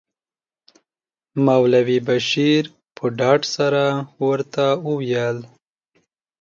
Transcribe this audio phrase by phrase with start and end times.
[1.45, 2.63] مولوي بشیر
[2.95, 3.83] په ډاډ سره
[4.27, 5.37] ورته وویل.